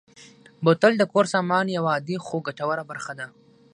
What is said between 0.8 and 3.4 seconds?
د کور سامان یوه عادي خو ګټوره برخه ده.